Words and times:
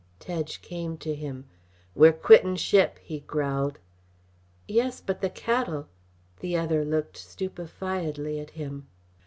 Tedge 0.19 0.63
came 0.63 0.97
to 0.97 1.13
him. 1.13 1.45
"We're 1.93 2.11
quittin' 2.11 2.55
ship," 2.55 2.97
he 3.03 3.19
growled. 3.19 3.77
"Yes, 4.67 4.99
but 4.99 5.21
the 5.21 5.29
cattle" 5.29 5.89
The 6.39 6.57
other 6.57 6.83
looked 6.83 7.17
stupefiedly 7.17 8.39
at 8.39 8.49
him. 8.57 8.87